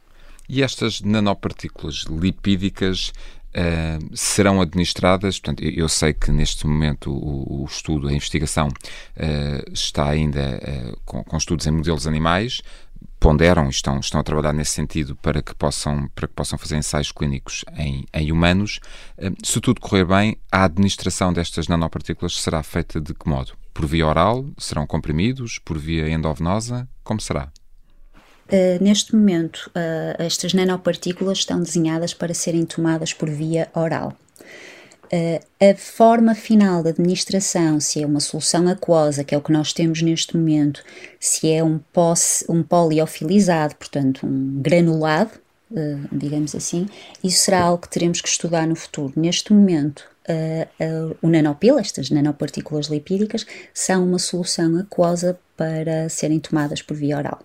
E 0.50 0.64
estas 0.64 1.02
nanopartículas 1.02 2.06
lipídicas 2.10 3.12
uh, 3.56 4.16
serão 4.16 4.62
administradas. 4.62 5.40
Portanto, 5.40 5.64
eu 5.64 5.88
sei 5.90 6.14
que 6.14 6.32
neste 6.32 6.66
momento 6.68 7.12
o, 7.12 7.64
o 7.64 7.66
estudo, 7.66 8.08
a 8.08 8.14
investigação, 8.14 8.68
uh, 8.68 9.72
está 9.74 10.08
ainda 10.10 10.60
uh, 10.62 11.00
com, 11.06 11.24
com, 11.24 11.38
estudos 11.38 11.66
em 11.68 11.72
modelos 11.72 12.08
animais. 12.08 12.62
Ponderam 13.20 13.68
estão, 13.70 14.00
estão 14.00 14.20
a 14.20 14.24
trabalhar 14.24 14.54
nesse 14.54 14.72
sentido 14.72 15.16
para 15.16 15.42
que 15.42 15.54
possam, 15.56 16.08
para 16.14 16.28
que 16.28 16.34
possam 16.34 16.58
fazer 16.58 16.78
ensaios 16.78 17.12
clínicos 17.12 17.66
em, 17.76 18.06
em 18.14 18.32
humanos. 18.32 18.80
se 19.44 19.60
tudo 19.60 19.82
correr 19.82 20.06
bem, 20.06 20.38
a 20.52 20.66
administração 20.66 21.34
destas 21.34 21.68
nanopartículas 21.68 22.40
será 22.40 22.62
feita 22.62 23.02
de 23.02 23.16
que 23.16 23.28
modo? 23.28 23.54
Por 23.74 23.88
via 23.88 24.06
oral? 24.06 24.46
Serão 24.58 24.86
comprimidos? 24.86 25.58
Por 25.58 25.80
via 25.80 26.08
endovenosa? 26.10 26.88
Como 27.04 27.20
será? 27.20 27.52
Uh, 28.48 28.82
neste 28.82 29.14
momento, 29.14 29.70
uh, 29.76 30.24
estas 30.24 30.54
nanopartículas 30.54 31.40
estão 31.40 31.62
desenhadas 31.62 32.14
para 32.14 32.34
serem 32.34 32.66
tomadas 32.66 33.12
por 33.12 33.30
via 33.30 33.68
oral. 33.76 34.16
Uh, 35.12 35.44
a 35.60 35.76
forma 35.76 36.34
final 36.34 36.82
de 36.82 36.90
administração, 36.90 37.80
se 37.82 38.02
é 38.02 38.06
uma 38.06 38.22
solução 38.22 38.68
aquosa, 38.70 39.24
que 39.26 39.36
é 39.36 39.38
o 39.38 39.42
que 39.42 39.52
nós 39.52 39.74
temos 39.74 40.02
neste 40.02 40.38
momento, 40.38 40.82
se 41.20 41.52
é 41.52 41.62
um, 41.62 41.78
pós, 41.92 42.46
um 42.48 42.64
poliofilizado, 42.64 43.76
portanto 43.76 44.26
um 44.26 44.62
granulado, 44.62 45.32
digamos 46.10 46.56
assim, 46.56 46.88
isso 47.22 47.40
será 47.40 47.62
algo 47.64 47.82
que 47.82 47.90
teremos 47.90 48.22
que 48.22 48.30
estudar 48.30 48.66
no 48.66 48.76
futuro. 48.76 49.12
Neste 49.18 49.52
momento, 49.52 50.06
o 51.22 51.28
nanopil, 51.28 51.78
estas 51.78 52.10
nanopartículas 52.10 52.86
lipídicas, 52.88 53.46
são 53.74 54.06
uma 54.06 54.18
solução 54.18 54.78
aquosa 54.78 55.38
para 55.58 56.08
serem 56.08 56.40
tomadas 56.40 56.82
por 56.82 56.96
via 56.96 57.18
oral. 57.18 57.42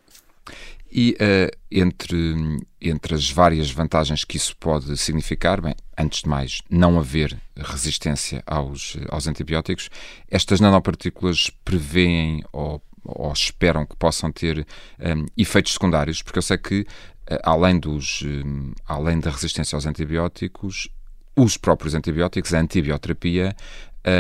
E 0.95 1.13
uh, 1.13 1.57
entre, 1.71 2.61
entre 2.79 3.15
as 3.15 3.31
várias 3.31 3.71
vantagens 3.71 4.25
que 4.25 4.37
isso 4.37 4.55
pode 4.59 4.95
significar, 4.99 5.59
bem, 5.59 5.75
antes 5.97 6.23
de 6.23 6.29
mais, 6.29 6.61
não 6.69 6.99
haver 6.99 7.35
resistência 7.57 8.43
aos, 8.47 8.99
aos 9.09 9.27
antibióticos, 9.27 9.89
estas 10.31 10.61
nanopartículas 10.61 11.51
prevêem 11.65 12.45
ou, 12.53 12.83
ou 13.05 13.33
esperam 13.33 13.87
que 13.87 13.97
possam 13.97 14.31
ter 14.31 14.67
um, 15.01 15.23
eh, 15.23 15.27
efeitos 15.39 15.73
secundários, 15.73 16.21
porque 16.21 16.39
eu 16.39 16.43
sei 16.43 16.59
que, 16.59 16.81
uh, 16.81 17.39
além, 17.43 17.81
dos, 17.81 18.23
um, 18.23 18.73
além 18.87 19.19
da 19.19 19.31
resistência 19.31 19.77
aos 19.77 19.87
antibióticos, 19.87 20.91
os 21.35 21.57
próprios 21.57 21.95
antibióticos, 21.95 22.53
a 22.53 22.61
antibioterapia, 22.61 23.57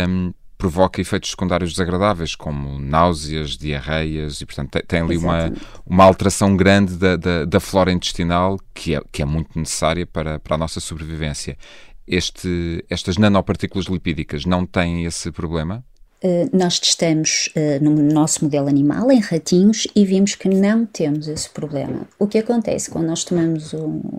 um, 0.08 0.32
provoca 0.62 1.00
efeitos 1.00 1.30
secundários 1.30 1.72
desagradáveis, 1.72 2.36
como 2.36 2.78
náuseas, 2.78 3.56
diarreias, 3.56 4.40
e 4.40 4.46
portanto 4.46 4.70
tem, 4.70 4.82
tem 4.82 5.00
ali 5.00 5.16
uma, 5.16 5.52
uma 5.84 6.04
alteração 6.04 6.56
grande 6.56 6.94
da, 6.94 7.16
da, 7.16 7.44
da, 7.44 7.58
flora 7.58 7.90
intestinal 7.90 8.56
que 8.72 8.94
é, 8.94 9.02
que 9.10 9.22
é 9.22 9.24
muito 9.24 9.58
necessária 9.58 10.06
para, 10.06 10.38
para 10.38 10.54
a 10.54 10.58
nossa 10.58 10.78
sobrevivência. 10.78 11.58
Este, 12.06 12.84
estas 12.88 13.18
nanopartículas 13.18 13.86
lipídicas 13.86 14.46
não 14.46 14.64
têm 14.64 15.04
esse 15.04 15.32
problema? 15.32 15.84
Eh, 16.22 16.48
nós 16.52 16.78
testamos 16.78 17.48
uh, 17.56 17.82
no 17.82 17.90
nosso 17.90 18.44
modelo 18.44 18.68
animal, 18.68 19.10
em 19.10 19.18
ratinhos, 19.18 19.88
e 19.94 20.04
vimos 20.04 20.36
que 20.36 20.48
não 20.48 20.86
temos 20.86 21.26
esse 21.26 21.50
problema. 21.50 22.06
O 22.16 22.28
que 22.28 22.38
acontece 22.38 22.88
quando 22.88 23.06
nós 23.06 23.24
tomamos 23.24 23.74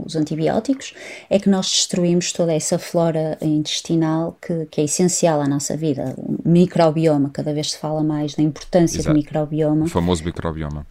os 0.06 0.16
antibióticos 0.16 0.94
é 1.30 1.40
que 1.40 1.50
nós 1.50 1.68
destruímos 1.68 2.34
toda 2.34 2.54
essa 2.54 2.78
flora 2.78 3.38
intestinal 3.42 4.38
que, 4.42 4.66
que, 4.66 4.82
é 4.82 4.84
essencial 4.84 5.40
à 5.40 5.48
nossa 5.48 5.78
vida. 5.78 6.14
O 6.18 6.38
microbioma, 6.44 7.30
cada 7.30 7.54
vez 7.54 7.72
se 7.72 7.78
fala 7.78 8.04
mais 8.04 8.36
da 8.36 8.44
importância 8.44 8.98
Exato. 8.98 9.14
do 9.14 9.18
microbioma. 9.18 9.86
O 9.86 9.90
famoso 9.90 10.26
microbioma. 10.26 10.86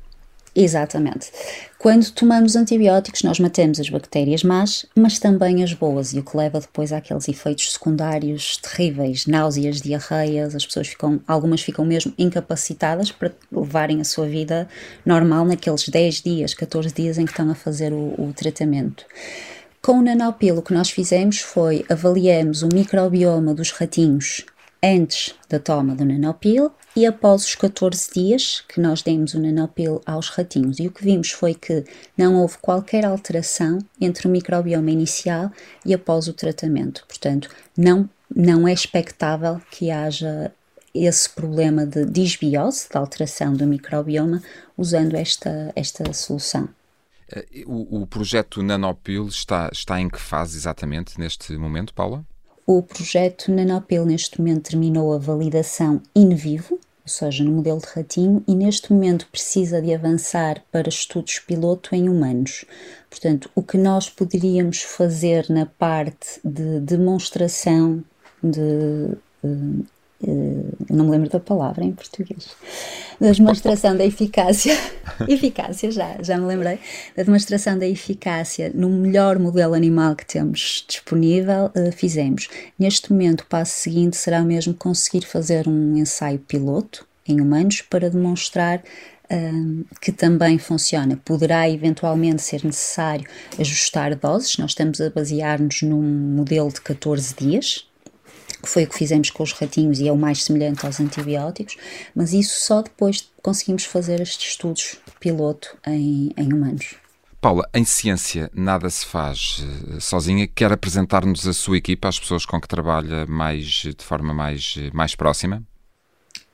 Exatamente. 0.55 1.33
Quando 1.79 2.11
tomamos 2.11 2.57
antibióticos, 2.57 3.23
nós 3.23 3.41
matamos 3.41 3.81
as 3.81 3.89
bactérias 3.89 4.45
más, 4.45 4.85
mas 4.95 5.19
também 5.19 5.65
as 5.65 5.73
boas, 5.73 6.13
e 6.13 6.19
o 6.19 6.23
que 6.23 6.37
leva 6.37 6.61
depois 6.61 6.93
àqueles 6.93 7.27
efeitos 7.27 7.73
secundários 7.73 8.59
terríveis, 8.59 9.27
náuseas, 9.27 9.81
diarreias, 9.81 10.55
as 10.55 10.67
pessoas 10.67 10.89
ficam, 10.89 11.21
algumas 11.27 11.63
ficam 11.63 11.87
mesmo 11.87 12.13
incapacitadas 12.19 13.11
para 13.11 13.33
levarem 13.51 14.01
a 14.01 14.05
sua 14.05 14.27
vida 14.27 14.69
normal 15.07 15.47
naqueles 15.47 15.89
10 15.89 16.21
dias, 16.21 16.55
14 16.55 16.95
dias 16.95 17.17
em 17.17 17.25
que 17.25 17.33
estão 17.33 17.51
a 17.51 17.55
fazer 17.55 17.93
o, 17.93 18.15
o 18.19 18.33
tratamento. 18.37 19.07
Com 19.81 19.99
o 19.99 20.03
nanopil, 20.03 20.59
o 20.59 20.63
que 20.63 20.75
nós 20.75 20.91
fizemos 20.91 21.41
foi 21.41 21.85
avaliamos 21.89 22.63
o 22.63 22.69
microbioma 22.73 23.53
dos 23.53 23.73
ratinhos 23.73 24.45
antes 24.83 25.35
da 25.49 25.59
toma 25.59 25.95
do 25.95 26.05
nanopil 26.05 26.73
e 26.97 27.07
após 27.07 27.45
os 27.45 27.55
14 27.55 28.13
dias 28.13 28.63
que 28.69 28.81
nós 28.81 29.01
demos 29.03 29.33
o 29.35 29.41
nanopil 29.41 30.03
aos 30.05 30.29
ratinhos. 30.29 30.79
E 30.79 30.89
o 30.89 30.91
que 30.91 31.05
vimos 31.05 31.31
foi 31.31 31.55
que 31.55 31.85
não 32.17 32.37
houve 32.37 32.59
qualquer 32.59 33.05
alteração 33.05 33.79
entre 34.01 34.27
o 34.27 34.31
microbioma 34.31 34.91
inicial 34.91 35.51
e 35.87 35.95
após 35.95 36.27
o 36.27 36.33
tratamento. 36.33 37.05
Portanto, 37.07 37.49
não, 37.77 38.09
não 38.35 38.67
é 38.67 38.73
expectável 38.73 39.61
que 39.71 39.91
haja 39.91 40.53
esse 40.95 41.31
problema 41.31 41.87
de 41.87 42.05
disbiose, 42.05 42.89
de 42.91 42.99
alteração 42.99 43.55
do 43.55 43.67
microbioma, 43.67 44.43
usando 44.77 45.15
esta, 45.15 45.73
esta 45.75 46.13
solução. 46.13 46.69
Eh, 47.31 47.65
o, 47.67 48.03
o 48.03 48.07
projeto 48.07 48.63
Nanopil 48.63 49.27
está, 49.27 49.71
está 49.73 49.99
em 49.99 50.11
que 50.11 50.21
fase 50.21 50.59
exatamente 50.59 51.19
neste 51.19 51.57
momento, 51.57 51.95
Paula? 51.95 52.27
O 52.67 52.83
projeto 52.83 53.51
Nanopil 53.51 54.05
neste 54.05 54.41
momento 54.41 54.71
terminou 54.71 55.13
a 55.13 55.19
validação 55.19 56.01
in 56.15 56.35
vivo, 56.35 56.75
ou 56.75 57.09
seja, 57.09 57.43
no 57.43 57.51
modelo 57.51 57.81
de 57.81 57.87
ratinho, 57.87 58.45
e 58.47 58.55
neste 58.55 58.93
momento 58.93 59.27
precisa 59.31 59.83
de 59.83 59.93
avançar 59.93 60.63
para 60.71 60.89
estudos 60.89 61.41
piloto 61.41 61.95
em 61.95 62.09
humanos. 62.09 62.65
Portanto, 63.11 63.51
o 63.55 63.63
que 63.63 63.77
nós 63.77 64.09
poderíamos 64.09 64.83
fazer 64.83 65.47
na 65.51 65.67
parte 65.67 66.41
de 66.45 66.79
demonstração 66.81 68.05
de 68.43 69.17
uh, 69.43 69.85
não 70.91 71.05
me 71.07 71.11
lembro 71.11 71.29
da 71.29 71.41
palavra 71.41 71.85
em 71.85 71.93
português, 71.93 72.51
da 73.21 73.33
demonstração 73.33 73.97
da 73.97 74.05
eficácia, 74.05 74.77
eficácia 75.29 75.91
já, 75.91 76.17
já 76.23 76.39
me 76.39 76.47
lembrei, 76.47 76.79
da 77.17 77.23
demonstração 77.23 77.79
da 77.79 77.87
eficácia 77.87 78.71
no 78.75 78.89
melhor 78.89 79.39
modelo 79.39 79.75
animal 79.75 80.15
que 80.15 80.27
temos 80.27 80.85
disponível, 80.87 81.67
uh, 81.77 81.93
fizemos. 81.93 82.49
Neste 82.79 83.13
momento, 83.13 83.41
o 83.43 83.47
passo 83.47 83.73
seguinte 83.73 84.17
será 84.17 84.43
mesmo 84.43 84.75
conseguir 84.75 85.25
fazer 85.27 85.67
um 85.69 85.97
ensaio 85.97 86.39
piloto 86.39 87.07
em 87.27 87.41
humanos 87.41 87.83
para 87.83 88.11
demonstrar 88.11 88.83
um, 89.31 89.85
que 90.01 90.13
também 90.13 90.59
funciona. 90.59 91.19
Poderá 91.25 91.69
eventualmente 91.69 92.43
ser 92.43 92.65
necessário 92.65 93.27
ajustar 93.59 94.15
doses, 94.15 94.57
nós 94.59 94.73
estamos 94.73 95.01
a 95.01 95.11
basear-nos 95.11 95.83
num 95.83 96.03
modelo 96.03 96.71
de 96.71 96.81
14 96.81 97.35
dias, 97.35 97.87
que 98.63 98.69
foi 98.69 98.85
o 98.85 98.89
que 98.89 98.97
fizemos 98.97 99.31
com 99.31 99.43
os 99.43 99.53
ratinhos 99.53 99.99
e 100.01 100.09
é 100.09 100.13
o 100.13 100.17
mais 100.17 100.45
semelhante 100.45 100.87
aos 100.87 101.01
antibióticos, 101.01 101.77
mas 102.15 102.33
isso 102.33 102.61
só 102.61 102.83
depois 102.83 103.29
conseguimos 103.43 103.85
fazer 103.85 104.21
estes 104.21 104.51
estudos 104.51 104.99
piloto 105.19 105.77
em, 105.87 106.33
em 106.37 106.53
humanos. 106.53 106.95
Paula, 107.41 107.69
em 107.75 107.85
ciência 107.85 108.49
nada 108.55 108.89
se 108.89 109.05
faz 109.05 109.65
uh, 109.89 110.01
sozinha. 110.01 110.47
Quer 110.47 110.71
apresentar-nos 110.71 111.47
a 111.47 111.53
sua 111.53 111.77
equipa, 111.77 112.09
as 112.09 112.21
pessoas 112.21 112.47
com 112.47 112.61
que 112.61 112.69
trabalha 112.69 113.27
mais 113.27 113.65
de 113.65 114.05
forma 114.05 114.33
mais, 114.33 114.77
mais 114.93 115.17
próxima? 115.17 115.61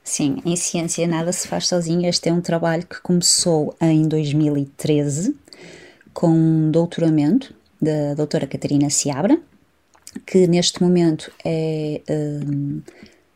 Sim, 0.03 0.41
em 0.43 0.55
ciência 0.55 1.07
nada 1.07 1.31
se 1.31 1.47
faz 1.47 1.67
sozinho. 1.67 2.09
Este 2.09 2.29
é 2.29 2.33
um 2.33 2.41
trabalho 2.41 2.87
que 2.87 2.99
começou 3.01 3.75
em 3.79 4.07
2013 4.07 5.35
com 6.11 6.29
um 6.29 6.71
doutoramento 6.71 7.53
da 7.79 8.15
doutora 8.15 8.47
Catarina 8.47 8.89
Seabra, 8.89 9.39
que 10.25 10.47
neste 10.47 10.81
momento 10.81 11.31
é, 11.45 12.01
um, 12.09 12.81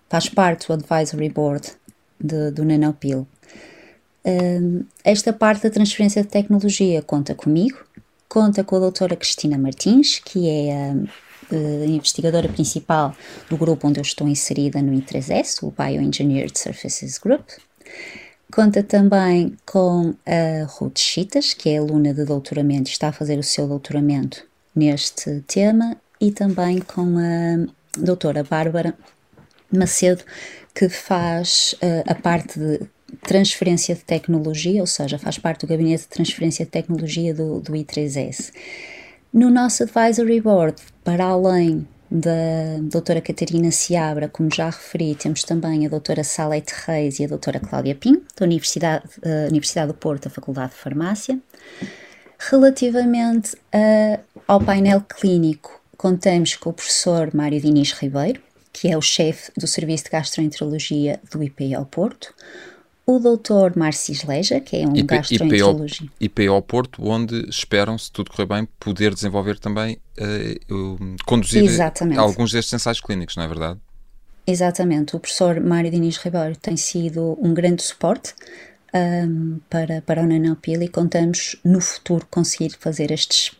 faz 0.09 0.29
parte 0.29 0.67
do 0.67 0.73
Advisory 0.73 1.29
Board 1.29 1.71
de, 2.19 2.51
do 2.51 2.63
Nanopil. 2.63 3.27
Um, 4.25 4.85
esta 5.03 5.33
parte 5.33 5.63
da 5.63 5.69
transferência 5.69 6.21
de 6.21 6.29
tecnologia 6.29 7.01
conta 7.01 7.35
comigo, 7.35 7.83
conta 8.29 8.63
com 8.63 8.75
a 8.77 8.79
doutora 8.79 9.15
Cristina 9.15 9.57
Martins, 9.57 10.19
que 10.19 10.49
é 10.49 10.73
a, 10.73 10.93
a 11.51 11.85
investigadora 11.85 12.47
principal 12.47 13.15
do 13.49 13.57
grupo 13.57 13.87
onde 13.87 13.99
eu 13.99 14.03
estou 14.03 14.27
inserida 14.27 14.81
no 14.81 14.93
I3S, 14.93 15.61
o 15.63 15.71
Bioengineered 15.71 16.57
Surfaces 16.57 17.17
Group. 17.17 17.49
Conta 18.51 18.83
também 18.83 19.57
com 19.65 20.13
a 20.25 20.65
Ruth 20.65 20.99
Chitas, 20.99 21.53
que 21.53 21.69
é 21.69 21.77
aluna 21.77 22.13
de 22.13 22.23
doutoramento 22.23 22.89
e 22.89 22.91
está 22.91 23.07
a 23.07 23.11
fazer 23.11 23.39
o 23.39 23.43
seu 23.43 23.67
doutoramento 23.67 24.45
neste 24.75 25.41
tema, 25.47 25.97
e 26.23 26.31
também 26.31 26.79
com 26.79 27.17
a 27.17 27.67
doutora 27.99 28.45
Bárbara 28.45 28.95
Macedo, 29.69 30.23
que 30.73 30.87
faz 30.87 31.75
uh, 31.83 32.09
a 32.09 32.15
parte 32.15 32.57
de 32.57 32.79
transferência 33.21 33.93
de 33.93 34.01
tecnologia, 34.05 34.79
ou 34.79 34.87
seja, 34.87 35.19
faz 35.19 35.37
parte 35.37 35.65
do 35.65 35.67
gabinete 35.67 36.03
de 36.03 36.07
transferência 36.07 36.63
de 36.63 36.71
tecnologia 36.71 37.33
do, 37.33 37.59
do 37.59 37.73
I3S. 37.73 38.53
No 39.33 39.49
nosso 39.49 39.83
advisory 39.83 40.39
board, 40.39 40.81
para 41.03 41.25
além 41.25 41.85
da 42.09 42.79
doutora 42.83 43.19
Catarina 43.19 43.69
Seabra, 43.71 44.29
como 44.29 44.49
já 44.53 44.67
referi, 44.67 45.15
temos 45.15 45.43
também 45.43 45.85
a 45.85 45.89
doutora 45.89 46.23
Salete 46.23 46.73
Reis 46.85 47.19
e 47.19 47.25
a 47.25 47.27
doutora 47.27 47.59
Cláudia 47.59 47.95
Pim, 47.95 48.21
da 48.39 48.45
Universidade, 48.45 49.03
uh, 49.25 49.49
Universidade 49.49 49.87
do 49.87 49.93
Porto, 49.93 50.23
da 50.23 50.29
Faculdade 50.29 50.71
de 50.71 50.77
Farmácia. 50.77 51.37
Relativamente 52.39 53.55
uh, 53.55 54.23
ao 54.47 54.61
painel 54.61 55.01
clínico, 55.01 55.82
contamos 56.03 56.57
com 56.57 56.69
o 56.69 56.73
professor 56.73 57.33
Mário 57.33 57.61
Diniz 57.61 57.93
Ribeiro, 57.93 58.41
que 58.73 58.89
é 58.89 58.97
o 58.97 59.01
chefe 59.01 59.53
do 59.57 59.65
Serviço 59.65 60.03
de 60.03 60.09
Gastroenterologia 60.09 61.17
do 61.31 61.41
IPO 61.41 61.85
Porto, 61.85 62.33
o 63.05 63.19
doutor 63.19 63.77
Márcio 63.77 64.13
Leja, 64.27 64.59
que 64.59 64.75
é 64.75 64.85
um 64.85 64.93
IP, 64.97 65.15
gastroenterologista. 65.15 66.03
IPO, 66.19 66.41
IPO 66.41 66.61
Porto, 66.63 67.07
onde 67.07 67.49
esperam, 67.49 67.97
se 67.97 68.11
tudo 68.11 68.31
correr 68.31 68.45
bem, 68.45 68.67
poder 68.77 69.13
desenvolver 69.13 69.57
também, 69.57 69.97
uh, 70.19 71.15
conduzir 71.25 71.63
Exatamente. 71.63 72.19
alguns 72.19 72.51
destes 72.51 72.73
ensaios 72.73 72.99
clínicos, 72.99 73.37
não 73.37 73.45
é 73.45 73.47
verdade? 73.47 73.79
Exatamente. 74.45 75.15
O 75.15 75.21
professor 75.21 75.61
Mário 75.61 75.89
Diniz 75.89 76.17
Ribeiro 76.17 76.57
tem 76.57 76.75
sido 76.75 77.37
um 77.41 77.53
grande 77.53 77.81
suporte 77.81 78.33
um, 78.93 78.97
ehm, 78.97 79.57
para, 79.69 80.01
para 80.01 80.21
o 80.21 80.27
Nanopil 80.27 80.81
e 80.83 80.89
contamos 80.89 81.55
no 81.63 81.79
futuro 81.79 82.27
conseguir 82.29 82.75
fazer 82.77 83.09
estes 83.09 83.53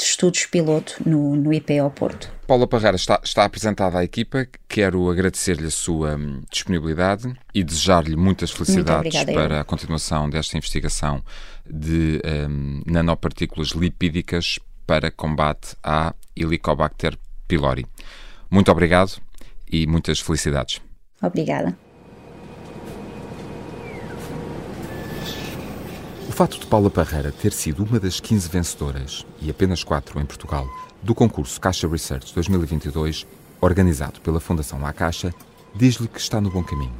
de 0.00 0.06
estudos 0.06 0.46
piloto 0.46 0.96
no, 1.04 1.36
no 1.36 1.90
Porto. 1.90 2.32
Paula 2.46 2.66
Parreira 2.66 2.96
está, 2.96 3.20
está 3.22 3.44
apresentada 3.44 3.98
à 3.98 4.04
equipa. 4.04 4.46
Quero 4.66 5.10
agradecer-lhe 5.10 5.66
a 5.66 5.70
sua 5.70 6.16
hum, 6.16 6.42
disponibilidade 6.50 7.32
e 7.54 7.62
desejar-lhe 7.62 8.16
muitas 8.16 8.50
felicidades 8.50 9.22
para 9.24 9.60
a 9.60 9.64
continuação 9.64 10.28
desta 10.28 10.56
investigação 10.56 11.22
de 11.68 12.20
um, 12.48 12.82
nanopartículas 12.86 13.68
lipídicas 13.68 14.58
para 14.86 15.10
combate 15.10 15.76
à 15.84 16.14
Helicobacter 16.34 17.16
pylori. 17.46 17.86
Muito 18.50 18.72
obrigado 18.72 19.20
e 19.70 19.86
muitas 19.86 20.18
felicidades. 20.18 20.80
Obrigada. 21.22 21.76
Fato 26.40 26.58
de 26.58 26.66
Paula 26.68 26.88
Parreira 26.88 27.30
ter 27.30 27.52
sido 27.52 27.84
uma 27.84 28.00
das 28.00 28.18
15 28.18 28.48
vencedoras, 28.48 29.26
e 29.42 29.50
apenas 29.50 29.84
4 29.84 30.18
em 30.18 30.24
Portugal, 30.24 30.66
do 31.02 31.14
concurso 31.14 31.60
Caixa 31.60 31.86
Research 31.86 32.34
2022, 32.34 33.26
organizado 33.60 34.22
pela 34.22 34.40
Fundação 34.40 34.80
La 34.80 34.90
Caixa, 34.90 35.34
diz-lhe 35.74 36.08
que 36.08 36.18
está 36.18 36.40
no 36.40 36.50
bom 36.50 36.64
caminho. 36.64 36.94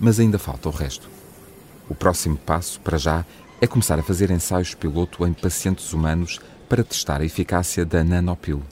Mas 0.00 0.18
ainda 0.18 0.36
falta 0.36 0.68
o 0.68 0.72
resto. 0.72 1.08
O 1.88 1.94
próximo 1.94 2.36
passo, 2.36 2.80
para 2.80 2.98
já, 2.98 3.24
é 3.60 3.68
começar 3.68 4.00
a 4.00 4.02
fazer 4.02 4.32
ensaios 4.32 4.74
piloto 4.74 5.24
em 5.24 5.32
pacientes 5.32 5.92
humanos 5.92 6.40
para 6.68 6.82
testar 6.82 7.20
a 7.20 7.24
eficácia 7.24 7.84
da 7.84 8.02
nanopil. 8.02 8.64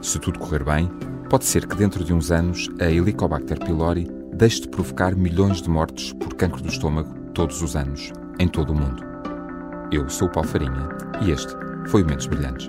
Se 0.00 0.20
tudo 0.20 0.38
correr 0.38 0.62
bem, 0.62 0.88
pode 1.28 1.46
ser 1.46 1.66
que 1.66 1.74
dentro 1.74 2.04
de 2.04 2.14
uns 2.14 2.30
anos 2.30 2.70
a 2.78 2.84
Helicobacter 2.84 3.58
pylori 3.58 4.17
deixe 4.38 4.60
de 4.60 4.68
provocar 4.68 5.16
milhões 5.16 5.60
de 5.60 5.68
mortes 5.68 6.12
por 6.12 6.34
cancro 6.34 6.62
do 6.62 6.68
estômago 6.68 7.12
todos 7.34 7.60
os 7.60 7.74
anos, 7.74 8.12
em 8.38 8.46
todo 8.46 8.70
o 8.70 8.74
mundo. 8.74 9.02
Eu 9.90 10.08
sou 10.08 10.28
o 10.28 10.30
Paulo 10.30 10.48
Farinha 10.48 10.88
e 11.20 11.30
este 11.30 11.52
foi 11.88 12.02
o 12.02 12.06
Mentes 12.06 12.26
Brilhantes. 12.26 12.68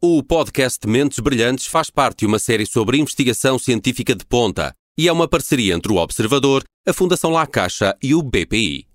O 0.00 0.22
podcast 0.22 0.86
Mentes 0.86 1.18
Brilhantes 1.18 1.66
faz 1.66 1.90
parte 1.90 2.20
de 2.20 2.26
uma 2.26 2.38
série 2.38 2.66
sobre 2.66 2.98
investigação 2.98 3.58
científica 3.58 4.14
de 4.14 4.24
ponta 4.24 4.72
e 4.96 5.08
é 5.08 5.12
uma 5.12 5.28
parceria 5.28 5.74
entre 5.74 5.92
o 5.92 5.96
Observador, 5.96 6.62
a 6.86 6.92
Fundação 6.92 7.30
La 7.30 7.46
Caixa 7.46 7.96
e 8.00 8.14
o 8.14 8.22
BPI. 8.22 8.87